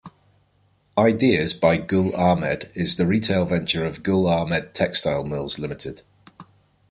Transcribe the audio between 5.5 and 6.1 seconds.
Limited.